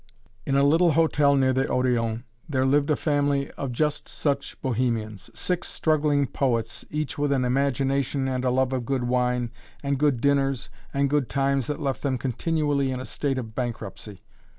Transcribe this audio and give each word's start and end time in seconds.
In 0.47 0.55
a 0.55 0.63
little 0.63 0.93
hotel 0.93 1.35
near 1.35 1.53
the 1.53 1.65
Odéon, 1.65 2.23
there 2.49 2.65
lived 2.65 2.89
a 2.89 2.95
family 2.95 3.51
of 3.51 3.71
just 3.71 4.09
such 4.09 4.59
bohemians 4.59 5.29
six 5.35 5.67
struggling 5.67 6.25
poets, 6.25 6.83
each 6.89 7.19
with 7.19 7.31
an 7.31 7.45
imagination 7.45 8.27
and 8.27 8.43
a 8.43 8.49
love 8.49 8.73
of 8.73 8.83
good 8.83 9.03
wine 9.03 9.51
and 9.83 9.99
good 9.99 10.19
dinners 10.19 10.71
and 10.91 11.07
good 11.07 11.29
times 11.29 11.67
that 11.67 11.79
left 11.79 12.01
them 12.01 12.17
continually 12.17 12.89
in 12.89 12.99
a 12.99 13.05
state 13.05 13.37
of 13.37 13.53
bankruptcy! 13.53 14.23